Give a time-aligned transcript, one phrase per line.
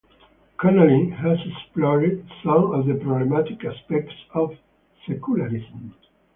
[0.57, 4.57] Connolly has explored some of the problematic aspects of
[5.07, 5.93] secularism.